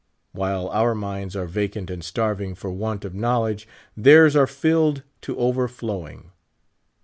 [0.31, 5.37] While our minds are vacant and starving for want of knowledge, theirs are filled to
[5.37, 6.31] overflowing.